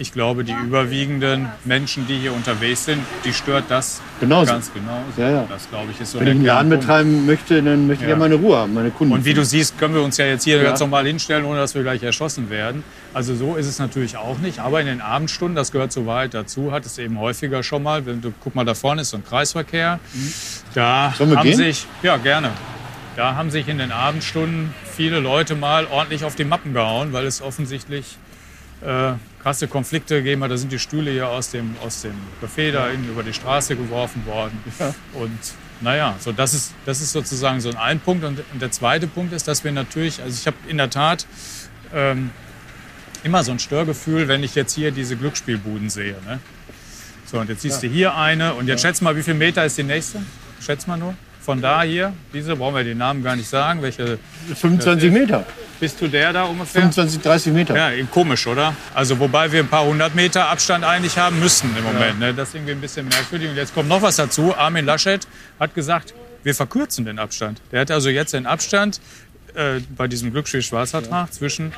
[0.00, 4.52] Ich glaube, die überwiegenden Menschen, die hier unterwegs sind, die stört das Genauso.
[4.52, 5.02] ganz genau.
[5.16, 5.46] Ja, ja.
[5.48, 8.14] Das, glaube ich, ist so Wenn ich einen Laden betreiben möchte, dann möchte ich Ja.
[8.14, 9.12] ja meine Ruhe haben, meine Kunden.
[9.12, 10.62] Und wie du siehst, können wir uns ja jetzt hier Ja.
[10.62, 12.84] ganz normal hinstellen, ohne dass wir gleich erschossen werden.
[13.12, 14.60] Also so ist es natürlich auch nicht.
[14.60, 18.06] Aber in den Abendstunden, das gehört zur Wahrheit dazu, hat es eben häufiger schon mal.
[18.06, 19.98] Wenn du guck mal, da vorne ist so ein Kreisverkehr.
[20.74, 21.56] Da Sollen wir haben gehen?
[21.56, 22.50] sich, ja gerne.
[23.16, 27.26] Da haben sich in den Abendstunden viele Leute mal ordentlich auf die Mappen gehauen, weil
[27.26, 28.16] es offensichtlich
[28.80, 29.14] äh,
[29.48, 30.50] krasse Konflikte gegeben hat.
[30.50, 33.76] Da sind die Stühle hier aus dem, aus dem Buffet da in, über die Straße
[33.76, 34.62] geworfen worden.
[35.14, 35.38] Und
[35.80, 38.24] naja, so das, ist, das ist sozusagen so ein Punkt.
[38.24, 41.26] Und, der zweite Punkt ist, dass wir natürlich, also ich habe in der Tat
[41.94, 42.30] ähm,
[43.22, 46.16] immer so ein Störgefühl, wenn ich jetzt hier diese Glücksspielbuden sehe.
[46.26, 46.40] Ne?
[47.24, 48.52] So, und jetzt siehst du hier eine.
[48.52, 50.20] Und jetzt schätz mal, wie viel Meter ist die nächste?
[50.60, 51.14] Schätz mal nur.
[51.48, 53.80] Von da hier, diese, brauchen wir den Namen gar nicht sagen.
[53.80, 54.18] Welche,
[54.54, 55.46] 25 Meter,
[55.80, 56.82] bist du der da ungefähr?
[56.82, 57.74] 25, 30 Meter.
[57.74, 58.76] Ja, komisch, oder?
[58.94, 62.20] Also wobei wir ein paar hundert Meter Abstand eigentlich haben müssten im Moment.
[62.20, 62.34] Ne?
[62.34, 63.48] Das ist irgendwie ein bisschen merkwürdig.
[63.48, 64.54] Und jetzt kommt noch was dazu.
[64.54, 65.26] Armin Laschet
[65.58, 67.62] hat gesagt, wir verkürzen den Abstand.
[67.72, 69.00] Der hat also jetzt den Abstand
[69.54, 71.72] äh, bei diesem Glücksspiel-Schwarzvertrag zwischen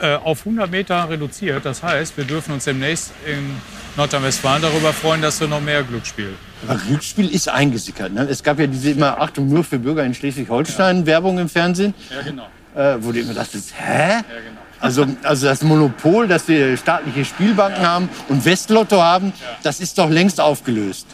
[0.00, 1.64] äh, auf 100 Meter reduziert.
[1.64, 3.56] Das heißt, wir dürfen uns demnächst in
[3.96, 6.34] Nordrhein-Westfalen darüber freuen, dass wir noch mehr Glücksspiel.
[6.66, 8.12] Aber Glücksspiel ist eingesickert.
[8.12, 8.26] Ne?
[8.28, 12.22] Es gab ja diese immer Achtung nur für Bürger in Schleswig-Holstein Werbung im Fernsehen, Ja,
[12.22, 12.46] genau.
[12.74, 14.08] äh, wo du immer dachtest, hä?
[14.08, 14.60] Ja, genau.
[14.80, 20.08] Also, also das Monopol, dass wir staatliche Spielbanken haben und Westlotto haben, das ist doch
[20.08, 21.06] längst aufgelöst.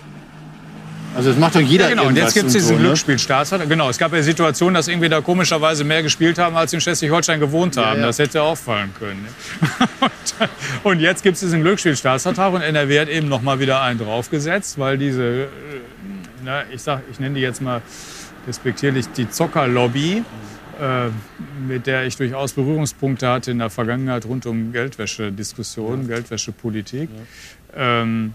[1.15, 2.81] Also das macht doch jeder Ja, genau, und jetzt gibt es diesen so, ne?
[2.81, 3.69] Glücksspielstaatsvertrag.
[3.69, 7.41] Genau, es gab ja Situationen, dass irgendwie da komischerweise mehr gespielt haben, als in Schleswig-Holstein
[7.41, 8.01] gewohnt haben.
[8.01, 8.07] ja.
[8.07, 9.27] Das hätte auffallen können.
[10.01, 10.49] und,
[10.85, 14.79] und jetzt gibt es diesen Glücksspielstaatsvertrag und NRW hat eben noch mal wieder einen draufgesetzt,
[14.79, 15.47] weil diese, äh,
[16.45, 17.83] na, ich, sag, ich nenne die jetzt mal
[18.47, 20.23] respektierlich die Zockerlobby,
[20.81, 21.09] äh,
[21.69, 27.09] mit der ich durchaus Berührungspunkte hatte in der Vergangenheit rund um Geldwäsche-Diskussionen, Geldwäsche-Politik.
[27.77, 28.35] Ähm,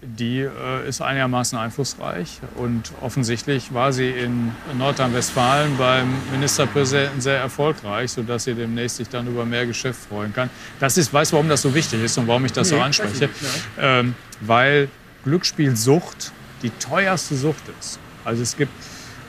[0.00, 8.12] die äh, ist einigermaßen einflussreich und offensichtlich war sie in Nordrhein-Westfalen beim Ministerpräsidenten sehr erfolgreich,
[8.12, 10.50] sodass sie demnächst sich dann über mehr Geschäft freuen kann.
[10.78, 13.28] Das ist, weißt du, warum das so wichtig ist und warum ich das so anspreche?
[13.78, 14.88] Ähm, weil
[15.24, 16.32] Glücksspielsucht
[16.62, 17.98] die teuerste Sucht ist.
[18.24, 18.72] Also es gibt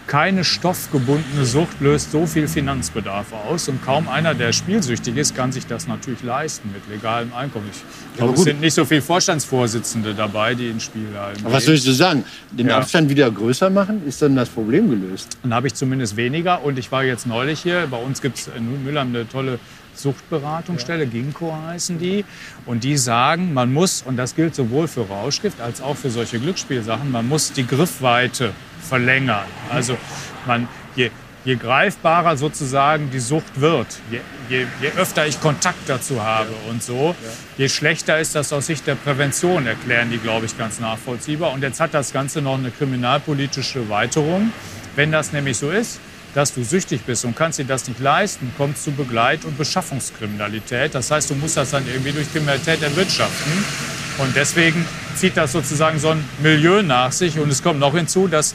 [0.09, 5.51] keine stoffgebundene Sucht löst so viel Finanzbedarf aus und kaum einer, der spielsüchtig ist, kann
[5.51, 7.69] sich das natürlich leisten mit legalem Einkommen.
[7.71, 11.75] Ich glaube, es sind nicht so viele Vorstandsvorsitzende dabei, die in Spielhallen Aber was soll
[11.75, 12.23] ich so sagen?
[12.49, 12.79] Den Ja.
[12.79, 15.37] Abstand wieder größer machen, ist dann das Problem gelöst.
[15.43, 16.63] Dann habe ich zumindest weniger.
[16.63, 17.85] Und ich war jetzt neulich hier.
[17.85, 19.59] Bei uns gibt es in Mülheim eine tolle
[19.93, 22.25] Suchtberatungsstelle, Ginkgo heißen die.
[22.65, 26.39] Und die sagen, man muss, und das gilt sowohl für Rauschgift als auch für solche
[26.39, 28.53] Glücksspielsachen, man muss die Griffweite
[28.89, 29.45] verlängern.
[29.69, 29.97] Also
[30.45, 31.11] man, je,
[31.45, 36.83] je greifbarer sozusagen die Sucht wird, je, je, je öfter ich Kontakt dazu habe und
[36.83, 37.15] so,
[37.57, 41.51] je schlechter ist das aus Sicht der Prävention, erklären die, glaube ich, ganz nachvollziehbar.
[41.53, 44.51] Und jetzt hat das Ganze noch eine kriminalpolitische Weiterung.
[44.95, 45.99] Wenn das nämlich so ist,
[46.33, 50.93] dass du süchtig bist und kannst dir das nicht leisten, kommt zu Begleit- und Beschaffungskriminalität.
[50.93, 53.51] Das heißt, du musst das dann irgendwie durch Kriminalität erwirtschaften.
[54.19, 57.39] Und deswegen zieht das sozusagen so ein Milieu nach sich.
[57.39, 58.53] Und es kommt noch hinzu, dass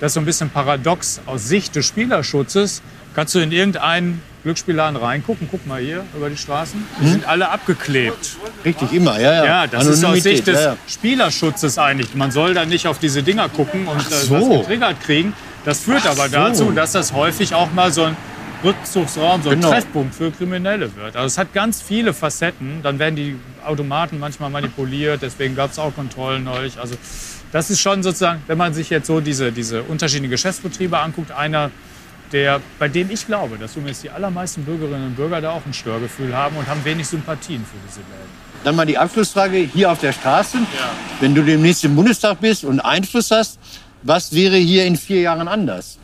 [0.00, 2.82] das so ein bisschen paradox aus Sicht des Spielerschutzes.
[3.14, 5.48] Kannst du in irgendeinen Glücksspielladen reingucken?
[5.50, 6.84] Guck mal hier über die Straßen.
[7.00, 8.36] Die sind alle abgeklebt.
[8.64, 9.44] Richtig, immer, ja, ja.
[9.44, 10.76] Ja, das ist aus Anonymität, Sicht des ja, ja.
[10.86, 12.14] Spielerschutzes eigentlich.
[12.14, 14.34] Man soll da nicht auf diese Dinger gucken und äh, so.
[14.34, 15.32] was getriggert kriegen.
[15.64, 16.32] Das führt aber so.
[16.36, 18.16] dazu, dass das häufig auch mal so ein
[18.62, 19.70] Rückzugsraum, so ein Genau.
[19.70, 21.16] Treffpunkt für Kriminelle wird.
[21.16, 22.80] Also es hat ganz viele Facetten.
[22.82, 26.78] Dann werden die Automaten manchmal manipuliert, deswegen gab es auch Kontrollen neulich.
[26.78, 26.96] Also
[27.56, 31.70] das ist schon sozusagen, wenn man sich jetzt so diese, diese unterschiedlichen Geschäftsbetriebe anguckt, einer
[32.30, 35.72] der, bei dem ich glaube, dass zumindest die allermeisten Bürgerinnen und Bürger da auch ein
[35.72, 38.30] Störgefühl haben und haben wenig Sympathien für diese Läden.
[38.62, 40.58] Dann mal die Abschlussfrage hier auf der Straße.
[41.20, 43.58] Wenn du demnächst im Bundestag bist und Einfluss hast,
[44.02, 45.98] was wäre hier in vier Jahren anders?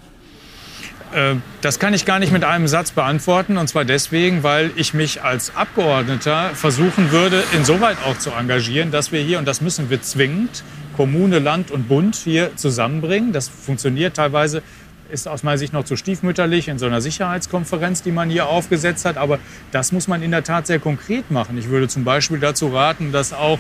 [1.13, 3.59] Äh, Das kann ich gar nicht mit einem Satz beantworten.
[3.59, 9.13] Und zwar deswegen, weil ich mich als Abgeordneter versuchen würde, insoweit auch zu engagieren, dass
[9.13, 10.63] wir hier, und das müssen wir zwingend,
[10.97, 13.33] Kommune, Land und Bund hier zusammenbringen.
[13.33, 14.63] Das funktioniert teilweise,
[15.11, 19.05] ist aus meiner Sicht noch zu stiefmütterlich in so einer Sicherheitskonferenz, die man hier aufgesetzt
[19.05, 19.17] hat.
[19.17, 19.39] Aber
[19.71, 21.59] das muss man in der Tat sehr konkret machen.
[21.59, 23.59] Ich würde zum Beispiel dazu raten, dass auch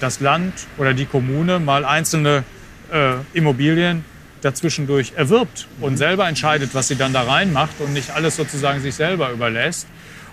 [0.00, 2.44] das Land oder die Kommune mal einzelne
[2.92, 4.04] äh, Immobilien
[4.42, 8.94] dazwischendurch erwirbt und selber entscheidet, was sie dann da reinmacht und nicht alles sozusagen sich
[8.94, 9.86] selber überlässt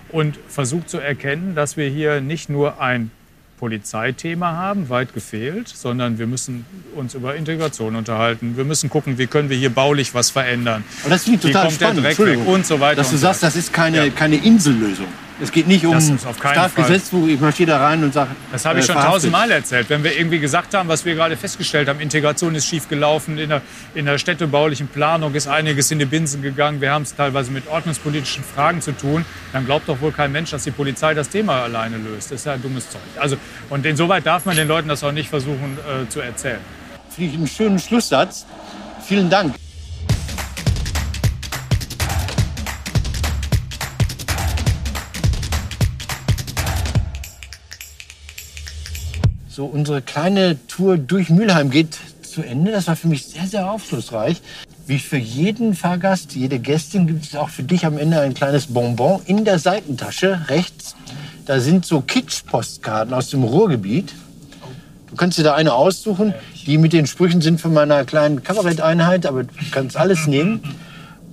[0.09, 3.11] und versucht zu erkennen, dass wir hier nicht nur ein
[3.63, 6.65] Polizeithema haben, weit gefehlt, sondern wir müssen
[6.97, 8.57] uns über Integration unterhalten.
[8.57, 10.83] Wir müssen gucken, wie können wir hier baulich was verändern.
[11.05, 12.03] Und das finde ich Wie total kommt der spannend.
[12.05, 12.53] Dreck weg Entschuldigung.
[12.55, 14.09] und so weiter Dass du so sagst, das ist keine, Ja.
[14.11, 15.07] keine Insellösung.
[15.41, 18.31] Es geht nicht um Strafgesetzbuch, ich marschiere da rein und sage.
[18.51, 19.89] Das habe ich schon tausendmal erzählt.
[19.89, 23.49] Wenn wir irgendwie gesagt haben, was wir gerade festgestellt haben, Integration ist schief gelaufen, in
[23.49, 23.61] der,
[23.95, 27.67] in der städtebaulichen Planung ist einiges in die Binsen gegangen, wir haben es teilweise mit
[27.67, 31.63] ordnungspolitischen Fragen zu tun, dann glaubt doch wohl kein Mensch, dass die Polizei das Thema
[31.63, 32.31] alleine löst.
[32.31, 33.01] Das ist ja dummes Zeug.
[33.17, 33.37] Also,
[33.69, 36.59] und insoweit darf man den Leuten das auch nicht versuchen äh, zu erzählen.
[37.09, 38.45] Finde ich einen schönen Schlusssatz.
[39.05, 39.55] Vielen Dank.
[49.55, 52.71] So, unsere kleine Tour durch Mülheim geht zu Ende.
[52.71, 54.41] Das war für mich sehr, sehr aufschlussreich.
[54.87, 58.65] Wie für jeden Fahrgast, jede Gästin gibt es auch für dich am Ende ein kleines
[58.65, 60.95] Bonbon in der Seitentasche rechts.
[61.45, 64.11] Da sind so Kitsch-Postkarten aus dem Ruhrgebiet.
[65.11, 66.33] Du kannst dir da eine aussuchen.
[66.65, 70.63] Die mit den Sprüchen sind von meiner kleinen Kabaretteinheit, aber du kannst alles nehmen.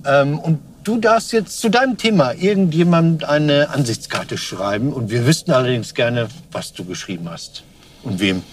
[0.05, 4.93] Ähm, und du darfst jetzt zu deinem Thema irgendjemand eine Ansichtskarte schreiben.
[4.93, 7.63] Und wir wüssten allerdings gerne, was du geschrieben hast.
[8.03, 8.43] Und wem.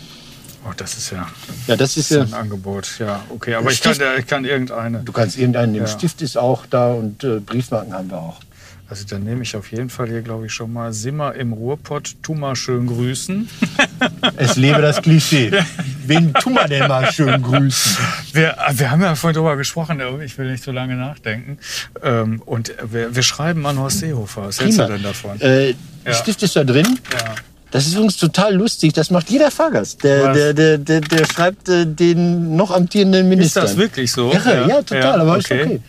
[0.69, 1.27] Oh, das ist ja
[1.67, 2.23] Ja, das ist so ja.
[2.25, 2.99] ein Angebot.
[2.99, 5.01] Ja, okay, aber ich kann, Stift- ich kann irgendeine.
[5.01, 5.87] Du kannst irgendeinen nehmen.
[5.87, 5.93] Ja.
[5.93, 8.41] Stift ist auch da und äh, Briefmarken haben wir auch.
[8.91, 12.17] Also dann nehme ich auf jeden Fall hier, glaube ich, schon mal Simmer im Ruhrpott,
[12.23, 13.49] tu mal schön grüßen.
[14.37, 15.53] Es lebe das Klischee.
[16.07, 17.97] Wen tun wir denn mal schön grüßen?
[18.33, 21.59] Wir, wir haben ja vorhin darüber gesprochen, aber ich will nicht so lange nachdenken.
[22.03, 24.47] Ähm, und wir, wir schreiben an Horst Seehofer.
[24.47, 25.41] Was hältst du denn davon?
[25.41, 25.75] Äh,
[26.07, 26.15] Ja.
[26.15, 26.99] Stift ist da drin.
[27.13, 27.35] Ja.
[27.71, 28.95] Das ist übrigens total lustig.
[28.95, 30.03] Das macht jeder Fahrgast.
[30.03, 33.61] Der, der, der, der, der schreibt äh, den noch amtierenden Ist Minister.
[33.63, 34.33] das wirklich so?
[34.33, 35.81] Ja, ja, total, aber ist okay.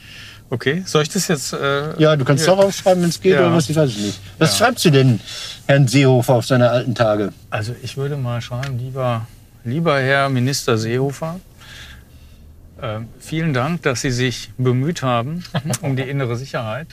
[0.51, 1.53] Okay, soll ich das jetzt?
[1.53, 2.55] Äh, Ja, du kannst ja.
[2.55, 3.41] doch aufschreiben, wenn es geht, Ja.
[3.41, 4.19] oder was, ich weiß es nicht.
[4.39, 4.65] Was Ja.
[4.65, 5.19] schreibst du denn,
[5.67, 7.31] Herrn Seehofer, auf seine alten Tage?
[7.51, 9.27] Also ich würde mal schreiben, lieber,
[9.63, 11.39] lieber Herr Minister Seehofer,
[12.81, 15.43] äh, vielen Dank, dass Sie sich bemüht haben
[15.81, 16.87] um die innere Sicherheit.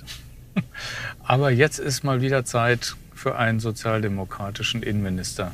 [1.24, 5.50] Aber jetzt ist mal wieder Zeit für einen sozialdemokratischen Innenminister.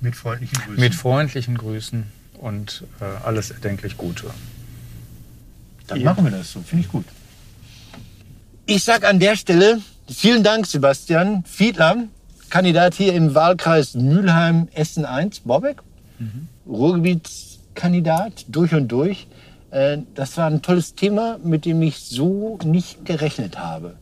[0.00, 0.80] Mit freundlichen Grüßen.
[0.80, 4.26] Mit freundlichen Grüßen und äh, alles erdenklich Gute.
[5.88, 6.10] Dann Ja.
[6.10, 7.04] machen wir das so, finde ich gut.
[8.66, 11.96] Ich sag an der Stelle vielen Dank, Sebastian Fiedler,
[12.50, 15.82] Kandidat hier im Wahlkreis Mülheim Essen 1, Borbeck.
[16.68, 19.26] Ruhrgebietskandidat durch und durch.
[19.70, 23.96] Äh, Das war ein tolles Thema, mit dem ich so nicht gerechnet habe.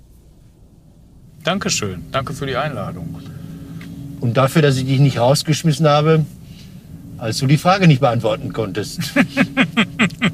[1.44, 3.16] Dankeschön, danke für die Einladung.
[4.20, 6.26] Und dafür, dass ich dich nicht rausgeschmissen habe,
[7.16, 9.00] als du die Frage nicht beantworten konntest.